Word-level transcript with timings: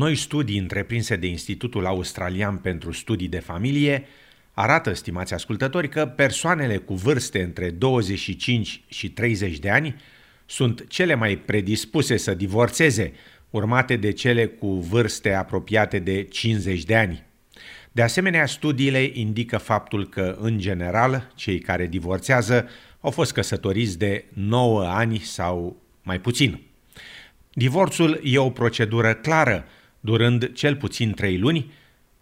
Noi 0.00 0.14
studii 0.14 0.58
întreprinse 0.58 1.16
de 1.16 1.26
Institutul 1.26 1.86
Australian 1.86 2.56
pentru 2.56 2.92
Studii 2.92 3.28
de 3.28 3.38
Familie 3.38 4.06
arată, 4.52 4.92
stimați 4.92 5.34
ascultători, 5.34 5.88
că 5.88 6.06
persoanele 6.06 6.76
cu 6.76 6.94
vârste 6.94 7.42
între 7.42 7.70
25 7.70 8.82
și 8.88 9.10
30 9.10 9.58
de 9.58 9.70
ani 9.70 9.96
sunt 10.46 10.88
cele 10.88 11.14
mai 11.14 11.36
predispuse 11.36 12.16
să 12.16 12.34
divorțeze, 12.34 13.12
urmate 13.50 13.96
de 13.96 14.12
cele 14.12 14.46
cu 14.46 14.74
vârste 14.74 15.32
apropiate 15.32 15.98
de 15.98 16.22
50 16.22 16.84
de 16.84 16.96
ani. 16.96 17.22
De 17.92 18.02
asemenea, 18.02 18.46
studiile 18.46 19.10
indică 19.12 19.58
faptul 19.58 20.08
că, 20.08 20.36
în 20.40 20.58
general, 20.58 21.32
cei 21.34 21.58
care 21.58 21.86
divorțează 21.86 22.68
au 23.00 23.10
fost 23.10 23.32
căsătoriți 23.32 23.98
de 23.98 24.24
9 24.32 24.84
ani 24.84 25.18
sau 25.18 25.82
mai 26.02 26.20
puțin. 26.20 26.60
Divorțul 27.52 28.20
e 28.24 28.38
o 28.38 28.50
procedură 28.50 29.14
clară, 29.14 29.64
durând 30.00 30.52
cel 30.52 30.76
puțin 30.76 31.12
3 31.12 31.38
luni, 31.38 31.72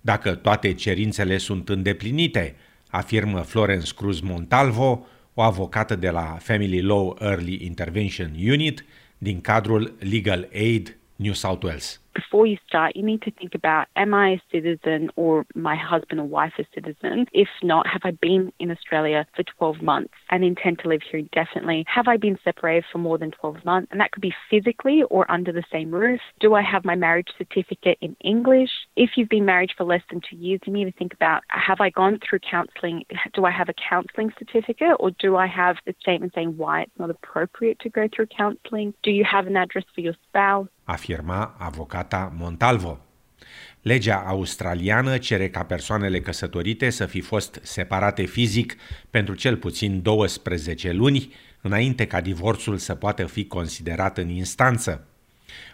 dacă 0.00 0.34
toate 0.34 0.74
cerințele 0.74 1.38
sunt 1.38 1.69
îndeplinite, 1.69 2.56
afirmă 2.88 3.41
Florence 3.41 3.92
Cruz 3.96 4.20
Montalvo, 4.20 5.06
o 5.34 5.42
avocată 5.42 5.96
de 5.96 6.10
la 6.10 6.36
Family 6.41 6.80
Law 6.80 7.16
Early 7.20 7.64
Intervention 7.64 8.30
Unit 8.48 8.84
din 9.19 9.41
cadrul 9.41 9.96
Legal 9.98 10.48
Aid 10.55 10.97
New 11.18 11.34
South 11.34 11.64
Wales. 11.64 11.98
before 12.18 12.46
you 12.46 12.56
start, 12.66 12.96
you 12.96 13.02
need 13.02 13.22
to 13.22 13.30
think 13.30 13.54
about 13.54 13.86
am 13.95 14.12
I 14.12 14.30
a 14.30 14.42
citizen 14.50 15.10
or 15.14 15.46
my 15.54 15.77
husband 15.77 16.20
or 16.20 16.24
wife 16.24 16.54
a 16.58 16.64
citizen? 16.74 17.27
If 17.32 17.48
not, 17.62 17.86
have 17.86 18.02
I 18.04 18.10
been 18.10 18.52
in 18.58 18.70
Australia 18.70 19.24
for 19.36 19.44
12 19.44 19.82
months 19.82 20.14
and 20.30 20.44
intend 20.44 20.80
to 20.80 20.88
live 20.88 21.02
here 21.08 21.20
indefinitely? 21.20 21.84
Have 21.86 22.08
I 22.08 22.16
been 22.16 22.36
separated 22.42 22.84
for 22.91 22.98
more 22.98 23.18
than 23.18 23.30
12 23.30 23.64
months? 23.64 23.88
And 23.92 24.00
that 24.00 24.10
could 24.10 24.20
be 24.20 24.34
physically 24.50 25.04
or 25.10 25.30
under 25.30 25.52
the 25.52 25.62
same 25.70 25.92
roof. 25.92 26.20
Do 26.41 26.54
I 26.54 26.62
have 26.62 26.84
my 26.84 26.96
marriage 26.96 27.28
certificate 27.39 27.98
in 28.00 28.16
English? 28.20 28.70
If 28.96 29.11
you've 29.16 29.28
been 29.28 29.44
married 29.44 29.70
for 29.77 29.84
less 29.84 30.02
than 30.11 30.20
two 30.20 30.36
years, 30.36 30.61
you 30.66 30.72
need 30.72 30.86
to 30.86 30.98
think 30.98 31.14
about 31.14 31.44
have 31.48 31.80
I 31.80 31.91
gone 31.91 32.19
through 32.19 32.41
counselling? 32.41 33.05
Do 33.33 33.44
I 33.44 33.52
have 33.52 33.69
a 33.69 33.74
counselling 33.89 34.33
certificate 34.39 34.96
or 34.98 35.12
do 35.12 35.36
I 35.36 35.46
have 35.46 35.77
a 35.86 35.94
statement 36.00 36.33
saying 36.34 36.56
why 36.56 36.83
it's 36.83 36.98
not 36.98 37.11
appropriate 37.11 37.78
to 37.80 37.89
go 37.91 38.08
through 38.14 38.27
counselling? 38.27 38.92
Do 39.05 39.12
you 39.12 39.24
have 39.24 39.46
an 39.46 39.56
address 39.56 39.84
for 39.94 40.00
your 40.00 40.14
spouse? 40.28 40.69
Afirma 40.89 41.55
avocata 41.58 42.33
Montalvo. 42.36 43.00
Legea 43.83 44.25
australiană 44.27 45.19
cere 45.19 45.48
ca 45.48 45.62
persoanele 45.62 46.20
căsătorite 46.20 46.91
să 46.91 47.06
fi 47.06 47.20
fost 47.20 47.58
separate 47.62 48.25
fizic 48.25 48.77
pentru 49.11 49.34
cel 49.34 49.56
puțin 49.56 50.03
12 50.03 50.92
luni 50.92 51.34
înainte 51.61 52.06
ca 52.06 52.20
divorțul 52.20 52.77
să 52.77 52.95
poată 52.95 53.25
fi 53.25 53.47
considerat 53.47 54.19
în 54.19 54.28
instanță. 54.28 55.06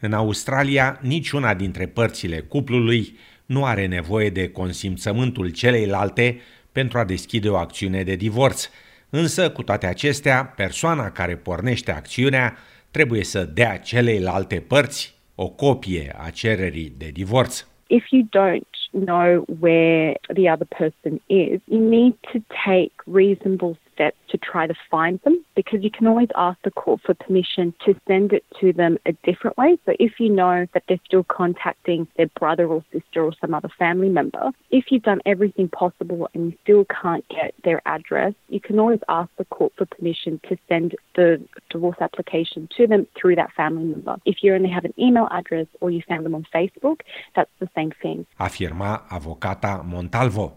În 0.01 0.13
Australia, 0.13 0.99
niciuna 1.03 1.55
dintre 1.55 1.87
părțile 1.87 2.41
cuplului 2.41 3.19
nu 3.47 3.65
are 3.65 3.87
nevoie 3.87 4.31
de 4.31 4.49
consimțământul 4.49 5.49
celeilalte 5.49 6.41
pentru 6.73 6.99
a 6.99 7.05
deschide 7.05 7.49
o 7.49 7.57
acțiune 7.57 8.03
de 8.03 8.15
divorț, 8.15 8.69
însă, 9.11 9.51
cu 9.51 9.63
toate 9.63 9.87
acestea, 9.87 10.45
persoana 10.45 11.11
care 11.11 11.37
pornește 11.37 11.91
acțiunea 11.93 12.57
trebuie 12.97 13.25
să 13.25 13.45
dea 13.45 13.79
celeilalte 13.79 14.61
părți 14.61 15.15
o 15.35 15.49
copie 15.49 16.15
a 16.19 16.31
cererii 16.31 16.95
de 16.97 17.09
divorț. 17.13 17.67
If 17.87 18.05
you 18.11 18.23
don't 18.23 18.75
know 18.95 19.45
where 19.49 20.17
the 20.35 20.49
other 20.49 20.65
person 20.65 21.21
is, 21.29 21.61
you 21.67 21.81
need 21.81 22.17
to 22.33 22.43
take 22.65 22.93
reasonable 23.07 23.77
steps 23.95 24.17
to 24.29 24.39
try 24.39 24.67
to 24.67 24.75
find 24.91 25.21
them 25.23 25.45
because 25.55 25.83
you 25.83 25.91
can 25.91 26.07
always 26.07 26.29
ask 26.37 26.59
the 26.65 26.71
court 26.71 27.01
for 27.05 27.15
permission 27.15 27.73
to 27.85 27.95
send 28.07 28.33
it 28.33 28.45
to 28.61 28.73
them 28.73 28.99
a 29.07 29.13
different 29.25 29.57
way. 29.57 29.79
So 29.87 29.95
if 30.01 30.19
you 30.19 30.29
know 30.29 30.67
that 30.75 30.83
they're 30.89 31.01
still 31.05 31.25
contacting 31.25 32.09
their 32.17 32.27
brother 32.39 32.67
or 32.67 32.85
sister 32.93 33.23
or 33.23 33.33
some 33.41 33.55
other 33.55 33.71
family 33.79 34.09
member, 34.09 34.51
if 34.71 34.87
you've 34.91 35.05
done 35.05 35.21
everything 35.25 35.69
possible 35.69 36.29
and 36.35 36.47
you 36.47 36.59
still 36.63 36.85
can't 36.87 37.25
get 37.29 37.55
their 37.63 37.81
address, 37.87 38.35
you 38.49 38.61
can 38.61 38.79
always 38.81 39.01
ask 39.09 39.31
the 39.39 39.45
court 39.45 39.73
for 39.77 39.87
permission 39.87 40.41
to 40.49 40.57
send 40.69 40.97
the 41.15 41.41
divorce 41.71 41.99
application 42.01 42.69
to 42.77 42.87
them 42.87 43.07
through 43.17 43.37
that 43.37 43.53
family 43.53 43.85
member. 43.85 44.17
If 44.25 44.43
you 44.43 44.55
only 44.55 44.71
have 44.71 44.85
an 44.85 44.95
email 44.99 45.29
address 45.31 45.67
or 45.81 45.91
you 45.91 46.03
found 46.09 46.27
them 46.27 46.35
on 46.35 46.47
Facebook, 46.53 47.01
that's 47.37 47.51
the 47.61 47.69
same 47.75 47.93
thing. 48.03 48.27
Afirma 48.41 48.84
avocata 48.93 49.85
Montalvo. 49.89 50.57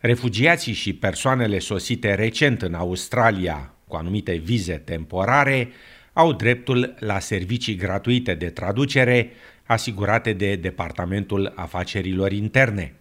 Refugiații 0.00 0.72
și 0.72 0.92
persoanele 0.92 1.58
sosite 1.58 2.14
recent 2.14 2.62
în 2.62 2.74
Australia 2.74 3.74
cu 3.86 3.96
anumite 3.96 4.34
vize 4.34 4.74
temporare 4.74 5.68
au 6.12 6.32
dreptul 6.32 6.94
la 6.98 7.18
servicii 7.18 7.76
gratuite 7.76 8.34
de 8.34 8.50
traducere 8.50 9.30
asigurate 9.66 10.32
de 10.32 10.54
Departamentul 10.54 11.52
Afacerilor 11.56 12.32
Interne. 12.32 12.94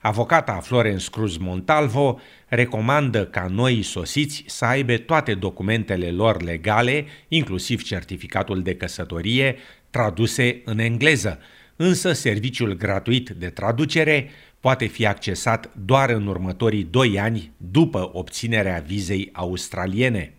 Avocata 0.00 0.52
Florence 0.52 1.06
Cruz 1.10 1.36
Montalvo 1.36 2.20
recomandă 2.48 3.26
ca 3.26 3.46
noi 3.50 3.82
sosiți 3.82 4.44
să 4.46 4.64
aibă 4.64 4.96
toate 4.96 5.34
documentele 5.34 6.10
lor 6.10 6.42
legale, 6.42 7.06
inclusiv 7.28 7.82
certificatul 7.82 8.62
de 8.62 8.76
căsătorie, 8.76 9.56
traduse 9.90 10.60
în 10.64 10.78
engleză, 10.78 11.38
însă 11.76 12.12
serviciul 12.12 12.76
gratuit 12.76 13.30
de 13.30 13.48
traducere 13.48 14.30
poate 14.60 14.86
fi 14.86 15.06
accesat 15.06 15.70
doar 15.84 16.10
în 16.10 16.26
următorii 16.26 16.84
doi 16.84 17.20
ani 17.20 17.52
după 17.56 18.10
obținerea 18.12 18.84
vizei 18.86 19.30
australiene. 19.32 20.34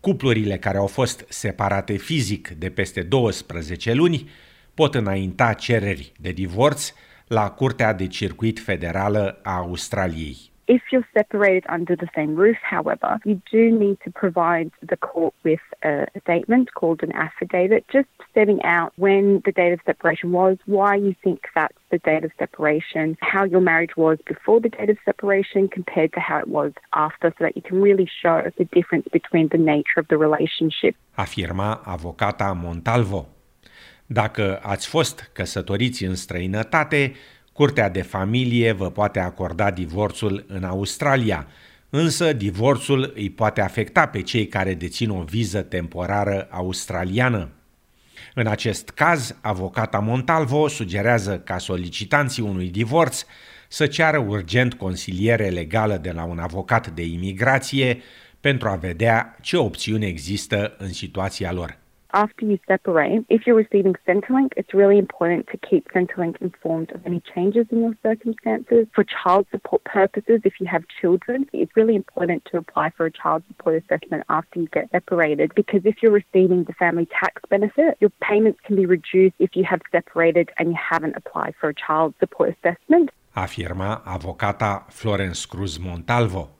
Cuplurile 0.00 0.58
care 0.58 0.78
au 0.78 0.86
fost 0.86 1.24
separate 1.28 1.96
fizic 1.96 2.48
de 2.48 2.70
peste 2.70 3.02
12 3.02 3.92
luni 3.92 4.30
pot 4.74 4.94
înainta 4.94 5.52
cereri 5.52 6.12
de 6.20 6.30
divorț 6.32 6.92
la 7.26 7.50
Curtea 7.50 7.92
de 7.92 8.06
Circuit 8.06 8.60
Federală 8.60 9.40
a 9.42 9.56
Australiei. 9.56 10.49
If 10.76 10.82
you're 10.92 11.10
separated 11.20 11.64
under 11.76 11.96
the 11.96 12.10
same 12.14 12.32
roof, 12.36 12.60
however, 12.62 13.10
you 13.24 13.36
do 13.50 13.62
need 13.84 13.98
to 14.04 14.10
provide 14.22 14.70
the 14.90 14.96
court 14.96 15.34
with 15.48 15.64
a 15.82 16.06
statement 16.24 16.66
called 16.78 17.00
an 17.02 17.12
affidavit, 17.24 17.82
just 17.96 18.10
setting 18.36 18.60
out 18.76 18.90
when 19.04 19.24
the 19.46 19.54
date 19.60 19.72
of 19.76 19.80
separation 19.84 20.28
was, 20.40 20.54
why 20.76 20.92
you 21.06 21.12
think 21.24 21.40
that's 21.56 21.82
the 21.90 21.98
date 22.10 22.24
of 22.28 22.30
separation, 22.38 23.04
how 23.32 23.42
your 23.54 23.64
marriage 23.70 23.96
was 24.04 24.16
before 24.34 24.58
the 24.60 24.72
date 24.78 24.90
of 24.94 24.98
separation 25.10 25.62
compared 25.78 26.12
to 26.16 26.20
how 26.28 26.38
it 26.44 26.48
was 26.58 26.72
after, 27.06 27.26
so 27.36 27.40
that 27.44 27.56
you 27.56 27.62
can 27.68 27.78
really 27.88 28.08
show 28.22 28.36
the 28.60 28.68
difference 28.76 29.06
between 29.18 29.46
the 29.54 29.62
nature 29.72 29.98
of 30.02 30.06
the 30.12 30.18
relationship. 30.26 30.94
Afirma 31.24 31.80
avocata 31.84 32.52
Montalvo. 32.52 33.28
Dacă 34.06 34.60
ați 34.62 34.88
fost 34.88 35.30
căsătoriți 35.32 36.04
în 36.04 36.14
străinătate, 36.14 37.12
Curtea 37.60 37.88
de 37.88 38.02
familie 38.02 38.72
vă 38.72 38.90
poate 38.90 39.18
acorda 39.18 39.70
divorțul 39.70 40.44
în 40.48 40.64
Australia, 40.64 41.46
însă 41.90 42.32
divorțul 42.32 43.12
îi 43.14 43.30
poate 43.30 43.60
afecta 43.60 44.06
pe 44.06 44.22
cei 44.22 44.46
care 44.46 44.74
dețin 44.74 45.10
o 45.10 45.22
viză 45.22 45.62
temporară 45.62 46.48
australiană. 46.50 47.50
În 48.34 48.46
acest 48.46 48.88
caz, 48.88 49.36
avocata 49.40 49.98
Montalvo 49.98 50.68
sugerează 50.68 51.38
ca 51.38 51.58
solicitanții 51.58 52.42
unui 52.42 52.68
divorț 52.68 53.24
să 53.68 53.86
ceară 53.86 54.18
urgent 54.18 54.74
consiliere 54.74 55.48
legală 55.48 55.96
de 55.96 56.10
la 56.12 56.24
un 56.24 56.38
avocat 56.38 56.88
de 56.88 57.02
imigrație 57.02 58.02
pentru 58.40 58.68
a 58.68 58.74
vedea 58.74 59.36
ce 59.40 59.56
opțiuni 59.56 60.06
există 60.06 60.74
în 60.78 60.92
situația 60.92 61.52
lor. 61.52 61.79
After 62.12 62.44
you 62.44 62.58
separate, 62.66 63.24
if 63.28 63.46
you're 63.46 63.56
receiving 63.56 63.94
Centrelink, 64.06 64.52
it's 64.56 64.74
really 64.74 64.98
important 64.98 65.46
to 65.48 65.56
keep 65.58 65.88
Centrelink 65.88 66.40
informed 66.40 66.90
of 66.92 67.04
any 67.06 67.22
changes 67.34 67.66
in 67.70 67.80
your 67.80 67.96
circumstances. 68.02 68.86
For 68.94 69.04
child 69.04 69.46
support 69.50 69.84
purposes, 69.84 70.40
if 70.44 70.54
you 70.60 70.66
have 70.66 70.84
children, 71.00 71.48
it's 71.52 71.74
really 71.76 71.94
important 71.94 72.44
to 72.50 72.58
apply 72.58 72.90
for 72.90 73.06
a 73.06 73.10
child 73.10 73.42
support 73.48 73.82
assessment 73.82 74.24
after 74.28 74.60
you 74.60 74.68
get 74.68 74.90
separated 74.90 75.52
because 75.54 75.82
if 75.84 75.96
you're 76.02 76.12
receiving 76.12 76.64
the 76.64 76.72
family 76.74 77.06
tax 77.06 77.42
benefit, 77.48 77.96
your 78.00 78.10
payments 78.20 78.60
can 78.64 78.76
be 78.76 78.86
reduced 78.86 79.34
if 79.38 79.54
you 79.54 79.64
have 79.64 79.80
separated 79.92 80.50
and 80.58 80.70
you 80.70 80.76
haven't 80.76 81.16
applied 81.16 81.54
for 81.60 81.68
a 81.68 81.74
child 81.74 82.14
support 82.20 82.56
assessment. 82.56 83.10
Afirma 83.36 84.02
avocata 84.04 84.90
Florence 84.90 85.46
Cruz 85.46 85.78
Montalvo. 85.78 86.59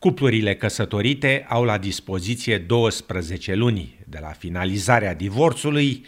Cuplurile 0.00 0.54
căsătorite 0.54 1.46
au 1.48 1.64
la 1.64 1.78
dispoziție 1.78 2.58
12 2.58 3.54
luni 3.54 3.98
de 4.08 4.18
la 4.20 4.28
finalizarea 4.28 5.14
divorțului 5.14 6.04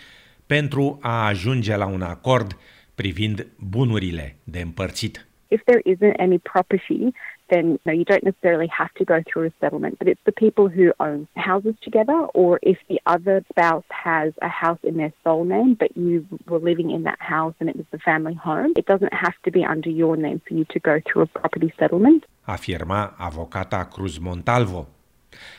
pentru 0.47 0.99
a 1.03 1.27
ajunge 1.27 1.77
la 1.77 1.87
un 1.87 2.03
acord 2.03 2.56
privind 2.94 3.47
bunurile 3.71 4.37
de 4.44 4.61
împărțit. 4.61 5.27
If 5.49 5.61
there 5.65 5.83
isn't 5.94 6.17
any 6.17 6.39
property, 6.39 7.12
then 7.53 7.65
you, 7.69 7.79
know, 7.83 7.94
you 8.00 8.05
don't 8.05 8.25
necessarily 8.31 8.71
have 8.81 8.93
to 9.00 9.05
go 9.05 9.19
through 9.27 9.44
a 9.50 9.55
settlement, 9.62 9.95
but 9.99 10.06
it's 10.12 10.25
the 10.31 10.38
people 10.45 10.67
who 10.77 10.87
own 11.09 11.21
houses 11.50 11.75
together, 11.87 12.19
or 12.43 12.53
if 12.73 12.79
the 12.93 13.00
other 13.15 13.37
spouse 13.50 13.88
has 14.06 14.31
a 14.50 14.53
house 14.65 14.83
in 14.91 14.95
their 15.00 15.12
sole 15.23 15.45
name, 15.56 15.71
but 15.83 15.91
you 16.05 16.15
were 16.50 16.62
living 16.71 16.88
in 16.97 17.03
that 17.09 17.21
house 17.35 17.56
and 17.61 17.69
it 17.69 17.77
was 17.77 17.88
the 17.91 18.03
family 18.11 18.37
home, 18.49 18.71
it 18.83 18.87
doesn't 18.93 19.15
have 19.25 19.37
to 19.45 19.50
be 19.59 19.62
under 19.75 19.91
your 20.03 20.15
name 20.27 20.38
for 20.47 20.55
you 20.59 20.65
to 20.75 20.79
go 20.91 20.95
through 21.06 21.23
a 21.29 21.31
property 21.41 21.71
settlement. 21.81 22.23
Afirma 22.52 23.14
avocata 23.19 23.84
Cruz 23.84 24.19
Montalvo. 24.19 24.88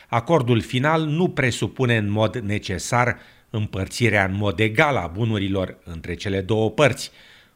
Acordul 0.08 0.60
final 0.60 1.02
nu 1.02 1.28
presupune 1.28 1.96
în 1.96 2.10
mod 2.10 2.36
necesar 2.36 3.18
împărțirea 3.50 4.24
în 4.24 4.36
mod 4.36 4.60
egal 4.60 4.96
a 4.96 5.06
bunurilor 5.06 5.78
între 5.84 6.14
cele 6.14 6.40
două 6.40 6.70
părți, 6.70 7.10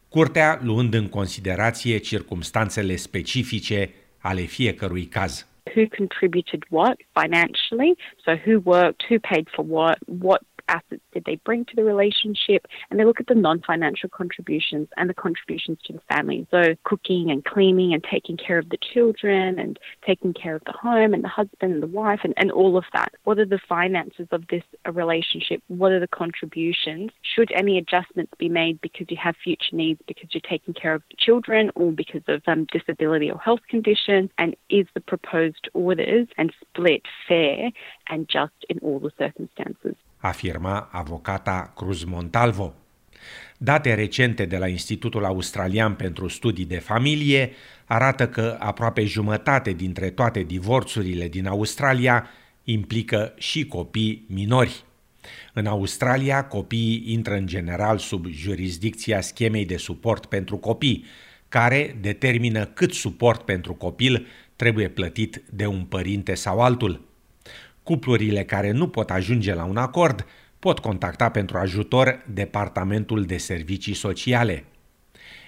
curtea 0.09 0.61
luând 0.63 0.95
în 0.95 1.09
considerație 1.09 1.99
circumstanțele 1.99 2.97
specifice 2.97 3.91
ale 4.19 4.41
fiecărui 4.41 5.05
caz. 5.05 5.47
Who 5.75 5.87
contributed 5.97 6.63
what 6.69 6.97
financially? 7.21 7.93
So 8.25 8.31
who 8.47 8.61
worked, 8.65 9.01
who 9.09 9.19
paid 9.31 9.49
for 9.55 9.65
what, 9.69 9.99
what 10.21 10.43
assets 10.69 11.03
did 11.13 11.25
they 11.25 11.37
bring 11.37 11.65
to 11.67 11.77
the 11.77 11.85
relationship? 11.85 12.67
And 12.91 12.99
they 12.99 13.05
look 13.05 13.21
at 13.21 13.27
the 13.27 13.35
non 13.35 13.61
financial 13.67 14.09
contributions 14.09 14.89
and 14.97 15.09
the 15.09 15.15
contributions 15.15 15.79
to 15.85 15.93
the 15.93 16.01
family. 16.11 16.47
So, 16.51 16.75
cooking 16.85 17.31
and 17.31 17.45
cleaning 17.45 17.93
and 17.95 18.05
taking 18.05 18.37
care 18.37 18.59
of 18.59 18.69
the 18.69 18.79
children 18.93 19.59
and 19.59 19.79
taking 20.07 20.33
care 20.33 20.55
of 20.55 20.63
the 20.65 20.73
home 20.73 21.15
and 21.15 21.25
the 21.25 21.29
husband 21.29 21.73
and 21.73 21.83
the 21.83 21.87
wife 21.87 22.21
and, 22.25 22.35
and 22.37 22.51
all 22.51 22.77
of 22.77 22.85
that. 22.93 23.13
What 23.25 23.39
are 23.39 23.47
the 23.47 23.61
finances 23.69 24.29
of 24.31 24.45
this 24.49 24.63
relationship? 24.91 25.63
What 25.69 25.93
are 25.93 26.01
the 26.01 26.09
contributions? 26.09 27.11
Should 27.23 27.51
any 27.53 27.79
adjustments 27.79 28.33
be 28.39 28.49
made 28.49 28.81
because 28.81 29.07
you 29.11 29.17
have 29.23 29.35
future 29.43 29.75
needs 29.75 30.01
because 30.07 30.29
you're 30.33 30.41
taking 30.49 30.75
care 30.75 30.95
of 30.95 31.03
children 31.19 31.71
or 31.75 31.93
because 31.93 32.23
of 32.29 32.43
um, 32.47 32.67
disability 32.73 33.31
or 33.31 33.39
health 33.39 33.61
condition? 33.69 34.31
And 34.39 34.57
is 34.71 34.87
the 34.95 35.01
proposed 35.01 35.69
orders 35.75 36.29
and 36.37 36.53
split 36.61 37.03
fair 37.27 37.71
and 38.09 38.29
just 38.29 38.53
in 38.69 38.79
all 38.81 38.99
the 38.99 39.13
circumstances? 39.19 39.95
Afirma 40.19 40.89
avocata 40.93 41.73
Cruz 41.77 42.05
Montalvo. 42.05 42.75
Date 43.59 43.95
recente 43.95 44.45
de 44.45 44.57
la 44.57 44.69
Institutul 44.69 45.25
Australian 45.25 45.95
pentru 45.95 46.29
Studii 46.29 46.65
de 46.65 46.79
Familie 46.79 47.53
arată 47.85 48.29
că 48.29 48.57
aproape 48.59 49.05
jumătate 49.05 49.73
dintre 49.73 50.11
toate 50.11 50.43
divorțurile 50.43 51.29
din 51.29 51.47
Australia 51.47 52.29
implică 52.65 53.35
și 53.37 53.67
copii 53.67 54.25
minori. 54.29 54.85
În 55.53 55.67
Australia, 55.67 56.45
copiii 56.45 57.05
intră 57.07 57.35
în 57.35 57.47
general 57.47 57.99
sub 57.99 58.27
jurisdicția 58.27 59.21
schemei 59.21 59.65
de 59.65 59.77
suport 59.77 60.27
pentru 60.27 60.57
copii, 60.57 61.05
care 61.49 61.97
determină 62.01 62.65
cât 62.65 62.93
suport 62.93 63.43
pentru 63.43 63.75
copil 63.75 64.27
trebuie 64.57 64.89
plătit 64.89 65.43
de 65.51 65.67
un 65.67 65.85
părinte 65.85 66.35
sau 66.35 66.61
altul. 66.61 67.08
Cuplurile 67.89 68.45
care 68.45 68.71
nu 68.71 68.89
pot 68.89 69.11
ajunge 69.11 69.55
la 69.55 69.65
un 69.65 69.77
acord 69.77 70.27
pot 70.59 70.79
contacta 70.79 71.31
pentru 71.31 71.59
ajutor 71.59 72.25
Departamentul 72.35 73.25
de 73.25 73.37
Servicii 73.37 73.95
Sociale. 73.95 74.65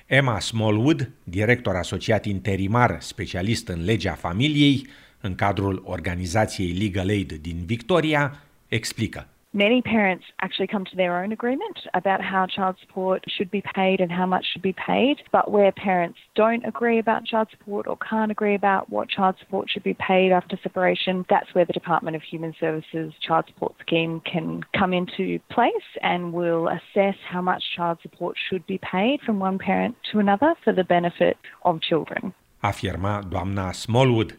Emma 0.06 0.38
Smallwood, 0.38 1.10
director 1.24 1.74
asociat 1.76 2.24
interimar 2.24 3.00
specialist 3.00 3.68
în 3.68 3.84
legea 3.84 4.12
familiei, 4.12 4.86
în 5.20 5.34
cadrul 5.34 5.82
organizației 5.84 6.72
Legal 6.72 7.08
Aid 7.08 7.32
din 7.32 7.62
Victoria, 7.66 8.42
explică. 8.68 9.28
Many 9.52 9.82
parents 9.82 10.24
actually 10.40 10.68
come 10.68 10.84
to 10.84 10.96
their 10.96 11.24
own 11.24 11.32
agreement 11.32 11.80
about 11.92 12.20
how 12.20 12.46
child 12.46 12.76
support 12.80 13.24
should 13.26 13.50
be 13.50 13.64
paid 13.74 14.00
and 14.00 14.10
how 14.10 14.24
much 14.24 14.46
should 14.52 14.62
be 14.62 14.74
paid. 14.74 15.16
But 15.32 15.50
where 15.50 15.72
parents 15.72 16.20
don't 16.36 16.64
agree 16.64 17.00
about 17.00 17.24
child 17.24 17.48
support 17.50 17.88
or 17.88 17.96
can't 17.96 18.30
agree 18.30 18.54
about 18.54 18.90
what 18.90 19.08
child 19.08 19.34
support 19.40 19.68
should 19.68 19.82
be 19.82 19.94
paid 19.94 20.30
after 20.30 20.56
separation, 20.62 21.26
that's 21.28 21.52
where 21.52 21.64
the 21.64 21.72
Department 21.72 22.14
of 22.14 22.22
Human 22.22 22.54
Services 22.60 23.12
Child 23.20 23.46
Support 23.48 23.74
Scheme 23.80 24.20
can 24.20 24.62
come 24.78 24.92
into 24.92 25.40
place 25.50 25.88
and 26.00 26.32
will 26.32 26.68
assess 26.68 27.16
how 27.28 27.42
much 27.42 27.64
child 27.74 27.98
support 28.02 28.36
should 28.48 28.64
be 28.68 28.78
paid 28.78 29.20
from 29.22 29.40
one 29.40 29.58
parent 29.58 29.96
to 30.12 30.20
another 30.20 30.54
for 30.62 30.72
the 30.72 30.84
benefit 30.84 31.36
of 31.64 31.80
children. 31.80 32.32
Afirma 32.62 33.28
doamna 33.28 33.74
Smallwood. 33.74 34.36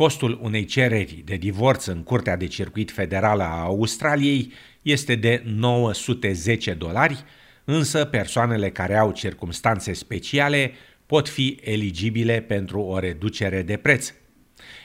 Costul 0.00 0.38
unei 0.42 0.64
cereri 0.64 1.22
de 1.24 1.36
divorț 1.36 1.86
în 1.86 2.02
Curtea 2.02 2.36
de 2.36 2.46
Circuit 2.46 2.90
Federală 2.90 3.42
a 3.42 3.62
Australiei 3.62 4.52
este 4.82 5.14
de 5.14 5.42
910 5.44 6.72
dolari, 6.72 7.24
însă 7.64 8.04
persoanele 8.04 8.70
care 8.70 8.96
au 8.96 9.12
circumstanțe 9.12 9.92
speciale 9.92 10.72
pot 11.06 11.28
fi 11.28 11.58
eligibile 11.62 12.40
pentru 12.40 12.80
o 12.80 12.98
reducere 12.98 13.62
de 13.62 13.76
preț. 13.76 14.12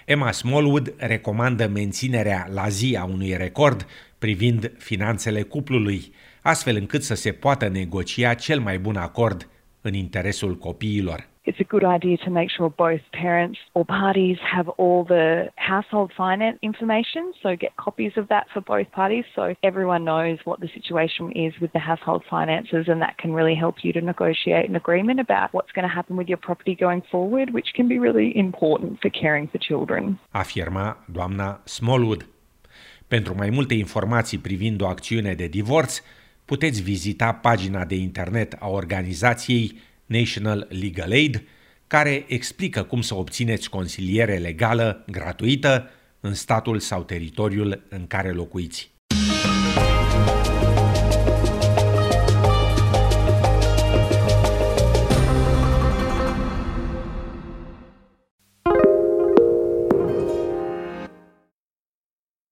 Emma 0.05 0.31
Smallwood 0.31 0.93
recomandă 0.97 1.67
menținerea 1.67 2.47
la 2.51 2.69
zi 2.69 2.95
a 2.99 3.03
unui 3.03 3.37
record 3.37 3.87
privind 4.17 4.71
finanțele 4.77 5.41
cuplului, 5.41 6.13
astfel 6.41 6.75
încât 6.75 7.03
să 7.03 7.13
se 7.13 7.31
poată 7.31 7.67
negocia 7.67 8.33
cel 8.33 8.59
mai 8.59 8.79
bun 8.79 8.95
acord 8.95 9.49
în 9.81 9.93
interesul 9.93 10.57
copiilor. 10.57 11.33
It's 11.45 11.59
a 11.59 11.63
good 11.63 11.83
idea 11.83 12.17
to 12.17 12.29
make 12.29 12.49
sure 12.49 12.69
both 12.69 13.01
parents 13.13 13.59
or 13.73 13.85
parties 13.85 14.37
have 14.55 14.67
all 14.69 15.03
the 15.03 15.49
household 15.55 16.11
finance 16.17 16.57
information. 16.61 17.33
So 17.41 17.55
get 17.55 17.75
copies 17.77 18.13
of 18.17 18.27
that 18.29 18.47
for 18.53 18.61
both 18.61 18.91
parties 18.91 19.25
so 19.35 19.53
everyone 19.63 20.03
knows 20.03 20.39
what 20.43 20.59
the 20.59 20.69
situation 20.73 21.31
is 21.31 21.53
with 21.61 21.71
the 21.73 21.79
household 21.79 22.23
finances 22.29 22.85
and 22.87 23.01
that 23.01 23.17
can 23.17 23.33
really 23.33 23.55
help 23.55 23.75
you 23.83 23.93
to 23.93 24.01
negotiate 24.01 24.67
an 24.69 24.75
agreement 24.75 25.19
about 25.19 25.53
what's 25.53 25.71
going 25.71 25.87
to 25.87 25.93
happen 25.93 26.15
with 26.17 26.27
your 26.27 26.39
property 26.47 26.75
going 26.75 27.03
forward, 27.11 27.53
which 27.53 27.69
can 27.75 27.87
be 27.87 27.99
really 27.99 28.35
important 28.35 28.99
for 29.01 29.09
caring 29.09 29.47
for 29.47 29.59
children. 29.59 30.19
Afirma 30.31 30.97
doamna 31.11 31.61
Smallwood. 31.63 32.25
Pentru 33.07 33.35
mai 33.35 33.49
multe 33.49 33.73
informații 33.73 34.37
privind 34.37 34.81
o 34.81 34.87
acțiune 34.87 35.33
de 35.33 35.47
divorț, 35.47 36.01
puteți 36.45 36.81
vizita 36.81 37.33
pagina 37.33 37.85
de 37.85 37.95
internet 37.95 38.55
a 38.59 38.67
organizației 38.67 39.79
National 40.05 40.67
Legal 40.69 41.11
Aid, 41.11 41.43
care 41.87 42.25
explică 42.27 42.83
cum 42.83 43.01
să 43.01 43.15
obțineți 43.15 43.69
consiliere 43.69 44.37
legală 44.37 45.05
gratuită 45.11 45.89
în 46.19 46.33
statul 46.33 46.79
sau 46.79 47.03
teritoriul 47.03 47.85
în 47.89 48.07
care 48.07 48.31
locuiți. 48.31 48.94